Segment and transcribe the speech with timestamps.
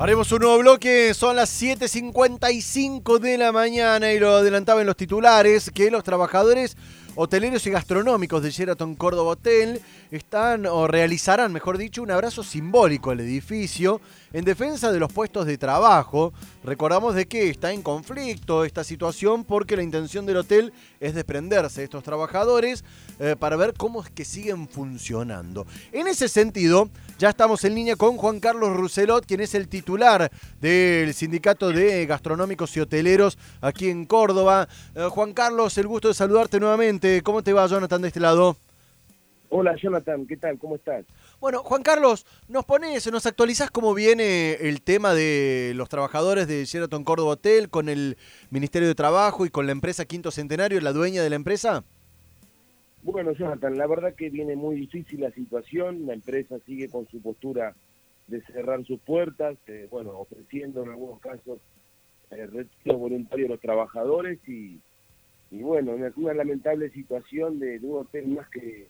[0.00, 4.94] Haremos un nuevo bloque, son las 7.55 de la mañana y lo adelantaba en los
[4.94, 6.76] titulares que los trabajadores
[7.16, 9.80] hoteleros y gastronómicos de Sheraton Córdoba Hotel
[10.12, 14.00] están o realizarán, mejor dicho, un abrazo simbólico al edificio
[14.32, 16.32] en defensa de los puestos de trabajo.
[16.64, 21.80] Recordamos de que está en conflicto esta situación porque la intención del hotel es desprenderse
[21.80, 22.84] de estos trabajadores
[23.18, 25.66] eh, para ver cómo es que siguen funcionando.
[25.92, 26.88] En ese sentido,
[27.18, 32.06] ya estamos en línea con Juan Carlos Ruselot, quien es el titular del Sindicato de
[32.06, 34.68] Gastronómicos y Hoteleros aquí en Córdoba.
[34.94, 37.22] Eh, Juan Carlos, el gusto de saludarte nuevamente.
[37.22, 38.56] ¿Cómo te va, Jonathan, de este lado?
[39.50, 40.58] Hola Jonathan, ¿qué tal?
[40.58, 41.06] ¿Cómo estás?
[41.40, 46.66] Bueno, Juan Carlos, nos pones, nos actualizás cómo viene el tema de los trabajadores de
[46.66, 48.18] Sheraton Córdoba Hotel con el
[48.50, 51.82] Ministerio de Trabajo y con la empresa Quinto Centenario, la dueña de la empresa.
[53.02, 57.22] Bueno, Jonathan, la verdad que viene muy difícil la situación, la empresa sigue con su
[57.22, 57.74] postura
[58.26, 61.58] de cerrar sus puertas, eh, bueno, ofreciendo en algunos casos
[62.30, 64.78] el eh, retiro voluntario a los trabajadores y,
[65.50, 68.88] y bueno, una lamentable situación de un hotel más que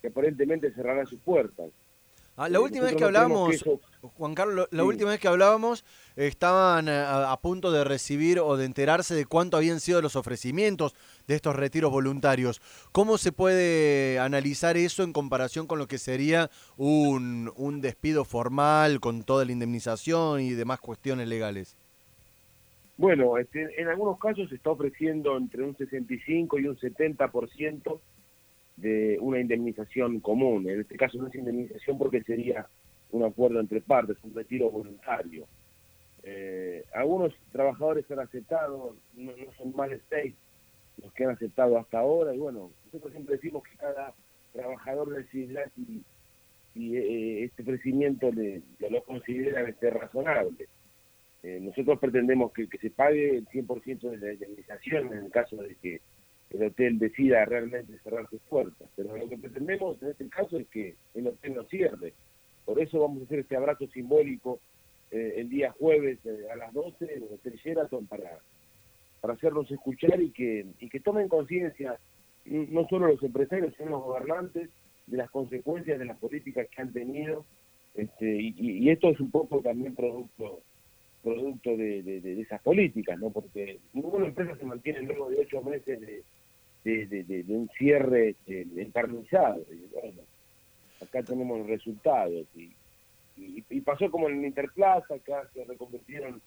[0.00, 1.70] que aparentemente cerrará sus puertas.
[2.36, 3.62] Ah, la última vez que hablábamos,
[4.16, 5.84] Juan Carlos, la última vez que hablábamos
[6.16, 10.94] estaban eh, a, punto de recibir o de enterarse de cuánto habían sido los ofrecimientos
[11.26, 12.62] de estos retiros voluntarios.
[12.92, 19.00] ¿Cómo se puede analizar eso en comparación con lo que sería un, un despido formal
[19.00, 21.76] con toda la indemnización y demás cuestiones legales?
[22.96, 27.98] Bueno, este, en algunos casos se está ofreciendo entre un 65 y un 70%
[28.80, 30.68] de una indemnización común.
[30.68, 32.66] En este caso no es indemnización porque sería
[33.12, 35.46] un acuerdo entre partes, un retiro voluntario.
[36.22, 40.34] Eh, algunos trabajadores han aceptado, no, son más de seis
[41.02, 44.12] los que han aceptado hasta ahora, y bueno, nosotros siempre decimos que cada
[44.52, 46.02] trabajador decidirá si,
[46.94, 50.68] eh, este crecimiento le, lo considera este, razonable.
[51.42, 55.56] Eh, nosotros pretendemos que, que se pague el 100% de la indemnización en el caso
[55.56, 56.00] de que
[56.50, 58.88] el hotel decida realmente cerrar sus puertas.
[58.96, 62.12] Pero lo que pretendemos en este caso es que el hotel no cierre.
[62.64, 64.60] Por eso vamos a hacer este abrazo simbólico
[65.10, 68.38] eh, el día jueves eh, a las 12 en el Hotel Sheraton para,
[69.20, 71.98] para hacerlos escuchar y que, y que tomen conciencia
[72.44, 74.70] no solo los empresarios, sino los gobernantes
[75.06, 77.44] de las consecuencias de las políticas que han tenido.
[77.94, 80.60] Este, y, esto es un poco también producto
[81.22, 83.28] producto de, de, esas políticas, ¿no?
[83.28, 86.22] Porque ninguna empresa se mantiene luego de ocho meses de,
[86.84, 89.64] de, un cierre eh, encarnizado.
[89.92, 90.22] bueno,
[91.02, 92.46] acá tenemos resultados.
[92.54, 92.72] Y,
[93.36, 96.40] y, pasó como en Interplaza, acá se reconvirtieron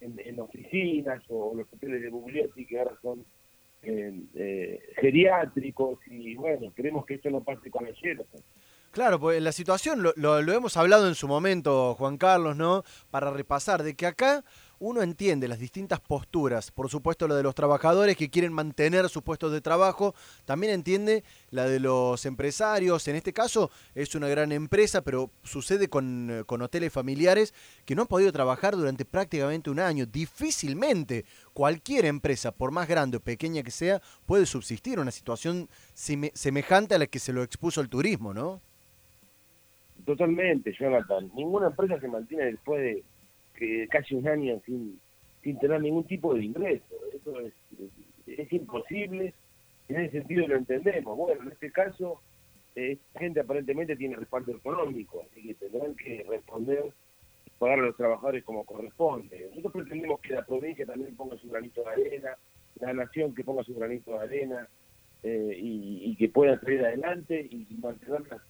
[0.00, 3.24] en, oficinas o los hoteles de Buglietti que ahora son
[3.82, 5.98] eh, geriátricos.
[6.06, 8.24] Y bueno, queremos que esto no pase con cielo.
[8.90, 12.84] Claro, pues la situación lo, lo, lo, hemos hablado en su momento, Juan Carlos, ¿no?
[13.10, 14.44] Para repasar, de que acá
[14.80, 19.22] uno entiende las distintas posturas, por supuesto la de los trabajadores que quieren mantener sus
[19.22, 24.52] puestos de trabajo, también entiende la de los empresarios, en este caso es una gran
[24.52, 29.80] empresa, pero sucede con, con hoteles familiares que no han podido trabajar durante prácticamente un
[29.80, 30.06] año.
[30.06, 36.94] Difícilmente cualquier empresa, por más grande o pequeña que sea, puede subsistir una situación semejante
[36.94, 38.60] a la que se lo expuso el turismo, ¿no?
[40.04, 41.30] Totalmente, Jonathan.
[41.34, 43.02] Ninguna empresa se mantiene después de
[43.90, 45.00] casi un año sin,
[45.58, 46.94] tener ningún tipo de ingreso.
[47.14, 47.52] Eso es,
[48.26, 49.32] es, imposible,
[49.88, 51.16] en ese sentido lo entendemos.
[51.16, 52.20] Bueno, en este caso,
[52.74, 56.92] esta gente aparentemente tiene respaldo económico, así que tendrán que responder
[57.58, 59.46] pagar a los trabajadores como corresponde.
[59.50, 62.36] Nosotros pretendemos que la provincia también ponga su granito de arena,
[62.80, 64.68] la nación que ponga su granito de arena
[65.24, 68.40] eh, y, que pueda salir adelante y mantener las,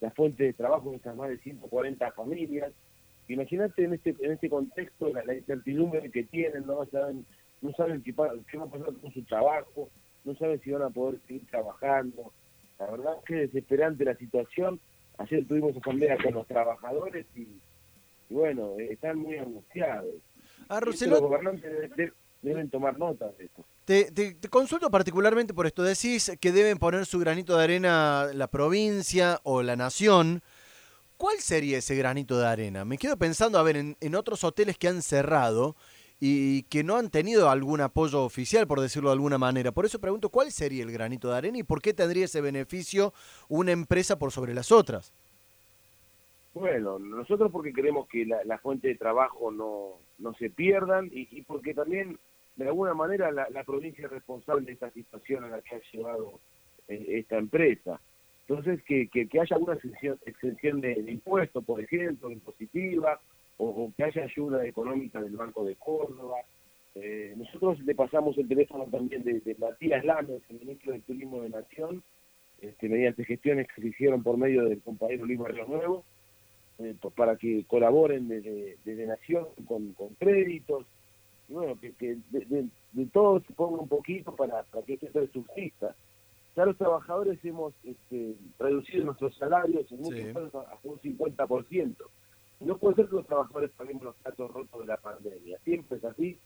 [0.00, 2.72] las fuentes de trabajo de estas más de 140 familias
[3.28, 7.26] Imagínate en este en este contexto la, incertidumbre que tienen, no saben
[7.60, 9.90] no saben qué, va a pasar con su trabajo,
[10.24, 12.32] no saben si van a poder seguir trabajando.
[12.78, 14.80] La verdad es que es desesperante la situación.
[15.18, 17.46] Ayer tuvimos asamblea con los trabajadores y,
[18.30, 20.14] bueno, están muy angustiados.
[20.68, 21.90] Ah, los gobernantes
[22.40, 23.64] deben, tomar nota de esto.
[23.84, 25.82] Te, te, te, consulto particularmente por esto.
[25.82, 30.42] Decís que deben poner su granito de arena la provincia o la nación.
[31.18, 32.84] ¿Cuál sería ese granito de arena?
[32.84, 35.74] Me quedo pensando, a ver, en, otros hoteles que han cerrado
[36.20, 39.72] y que no han tenido algún apoyo oficial, por decirlo de alguna manera.
[39.72, 43.12] Por eso pregunto, ¿cuál sería el granito de arena y por qué tendría ese beneficio
[43.48, 45.12] una empresa por sobre las otras?
[46.54, 51.74] Bueno, nosotros porque queremos que la, fuente de trabajo no, no se pierdan y, porque
[51.74, 52.16] también,
[52.54, 56.38] de alguna manera, la, provincia es responsable de esta situación a la que ha llevado
[56.86, 58.00] eh, esta empresa.
[58.48, 63.20] Entonces, que, que, haya alguna exención, de, impuestos, por ejemplo, impositiva,
[63.58, 66.38] o, que haya ayuda económica del Banco de Córdoba.
[66.94, 71.50] Eh, nosotros le pasamos el teléfono también de, Matías Lames, el ministro de Turismo de
[71.50, 72.02] Nación,
[72.62, 76.04] este, mediante gestiones que se hicieron por medio del compañero Luis Barrio Nuevo,
[76.78, 80.86] eh, para que colaboren desde, Nación con, créditos,
[81.50, 82.66] y bueno, que, de,
[83.12, 85.94] todo se ponga un poquito para, que este se subsista.
[86.58, 91.94] Ya los trabajadores hemos este, reducido nuestros salarios en muchos casos hasta un 50%.
[92.58, 95.56] No puede ser que los trabajadores paguemos los platos rotos de la pandemia.
[95.62, 96.36] Siempre es así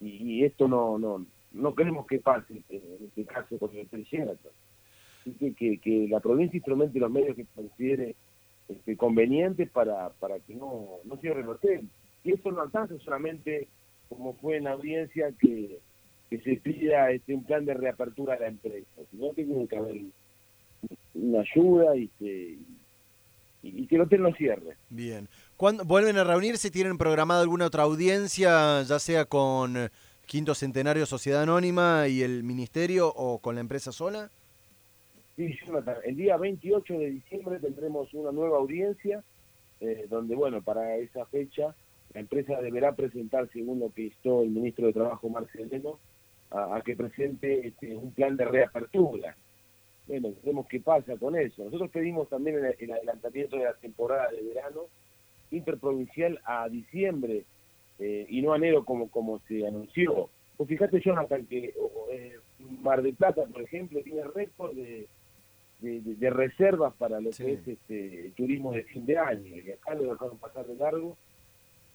[0.00, 4.50] y, esto no, no no queremos que pase en este caso con el presidente.
[5.22, 8.14] Así que, que, la provincia instrumente los medios que considere
[8.68, 11.88] este, convenientes para, para que no, no cierre el hotel.
[12.22, 13.66] Y eso no alcanza solamente,
[14.08, 15.80] como fue en la audiencia, que,
[16.30, 19.76] que se pida este, un plan de reapertura a la empresa, sino que tiene que
[19.76, 19.96] haber
[21.14, 22.58] una ayuda y que,
[23.62, 24.76] y, que el hotel no cierre.
[24.90, 25.28] Bien.
[25.56, 26.70] ¿Cuándo vuelven a reunirse?
[26.70, 29.88] ¿Tienen programada alguna otra audiencia, ya sea con eh,
[30.26, 34.30] Quinto Centenario Sociedad Anónima y el Ministerio o con la empresa sola?
[35.36, 35.96] Sí, Jonathan.
[36.04, 39.22] El día 28 de diciembre tendremos una nueva audiencia,
[39.80, 41.74] eh, donde, bueno, para esa fecha
[42.14, 45.98] la empresa deberá presentar, según lo que instó el ministro de Trabajo, Marceleno,
[46.50, 49.36] a, a que presente este, un plan de reapertura.
[50.06, 51.64] Bueno, veremos qué pasa con eso.
[51.64, 54.82] Nosotros pedimos también el, adelantamiento de la temporada de verano
[55.50, 57.44] interprovincial a diciembre
[57.98, 60.28] eh, y no a enero como, como se anunció.
[60.56, 61.74] Pues fíjate, Jonathan, que
[62.12, 62.36] eh,
[62.82, 65.06] Mar de Plata, por ejemplo, tiene récord de,
[65.80, 69.56] de, reservas para lo que es este, el turismo de fin de año.
[69.56, 71.16] Y acá lo dejaron pasar de largo,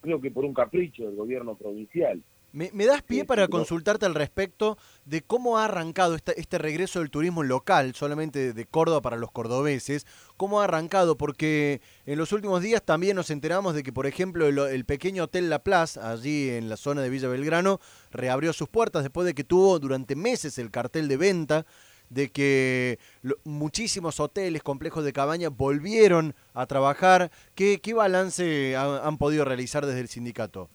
[0.00, 2.22] creo que por un capricho del gobierno provincial.
[2.56, 7.10] ¿Me, das pie para consultarte al respecto de cómo ha arrancado este, este regreso del
[7.10, 10.06] turismo local, solamente de Córdoba para los cordobeses?
[10.38, 11.18] ¿Cómo ha arrancado?
[11.18, 15.50] Porque en los últimos días también nos enteramos de que, por ejemplo, el, pequeño Hotel
[15.50, 17.78] La Plaza, allí en la zona de Villa Belgrano,
[18.10, 21.66] reabrió sus puertas después de que tuvo durante meses el cartel de venta
[22.08, 22.98] de que
[23.44, 27.30] muchísimos hoteles, complejos de cabaña volvieron a trabajar.
[27.54, 30.70] ¿Qué, qué balance han podido realizar desde el sindicato?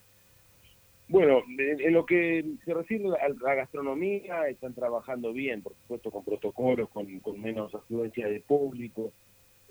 [1.11, 6.23] Bueno, en, lo que se refiere a la gastronomía, están trabajando bien, por supuesto, con
[6.23, 7.05] protocolos, con,
[7.41, 9.11] menos afluencia de público,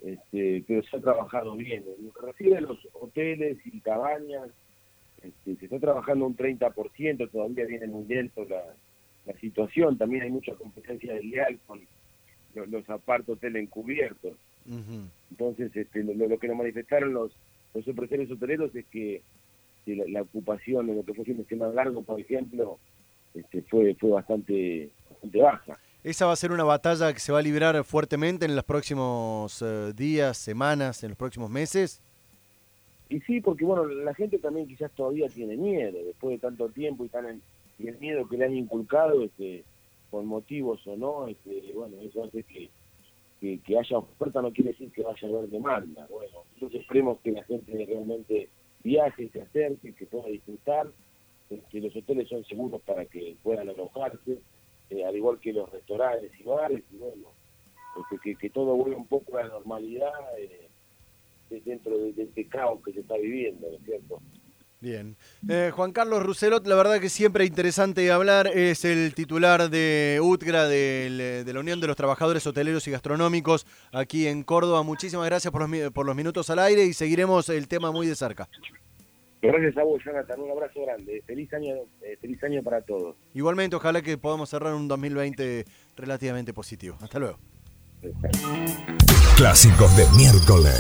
[0.05, 1.83] este, pero se ha trabajado bien.
[1.99, 4.51] En lo que refiere a los hoteles y cabañas,
[5.23, 8.63] este, se está trabajando un 30%, todavía viene muy lento la,
[9.25, 11.81] la situación, también hay mucha competencia leal con
[12.55, 14.37] los, los apartos hoteles encubiertos.
[15.31, 17.33] Entonces, este, lo, que nos manifestaron los,
[17.73, 19.23] los empresarios hoteleros es que
[19.87, 22.79] la, ocupación en lo que fue fin de semana largo, por ejemplo,
[23.35, 25.79] este, fue, fue bastante, bastante baja.
[26.03, 29.61] ¿Esa va a ser una batalla que se va a librar fuertemente en los próximos
[29.61, 32.00] eh, días, semanas, en los próximos meses?
[33.11, 37.05] Y sí, porque bueno, la gente también quizás todavía tiene miedo, después de tanto tiempo
[37.05, 37.43] y, tan
[37.79, 39.65] y el miedo que le han inculcado, este,
[40.11, 42.71] por motivos o no, este, bueno, eso hace que,
[43.59, 46.06] que, haya oferta, no quiere decir que vaya a haber demanda.
[46.11, 48.49] Bueno, nosotros esperemos que la gente realmente
[48.82, 50.87] viaje, se acerque, que pueda disfrutar,
[51.71, 54.38] que los hoteles son seguros para que puedan alojarse,
[54.91, 57.29] eh, al igual que los restaurantes y bares, y bueno,
[58.12, 60.69] este, que, todo vuelva un poco a la normalidad eh,
[61.65, 64.21] dentro de, este caos que se está viviendo, ¿no es cierto?
[64.81, 65.17] Bien.
[65.72, 71.44] Juan Carlos Ruselot, la verdad que siempre interesante hablar, es el titular de UTGRA, de,
[71.46, 74.82] la Unión de los Trabajadores Hoteleros y Gastronómicos aquí en Córdoba.
[74.82, 78.15] Muchísimas gracias por los, por los minutos al aire y seguiremos el tema muy de
[78.15, 78.49] cerca.
[79.43, 80.41] Gracias a vos, Jonathan.
[80.41, 81.22] Un abrazo grande.
[81.27, 83.17] Feliz año, eh, feliz año para todos.
[83.32, 85.65] Igualmente, ojalá que podamos cerrar un 2020
[85.96, 86.96] relativamente positivo.
[87.01, 87.39] Hasta luego.
[89.37, 90.77] Clásicos de miércoles.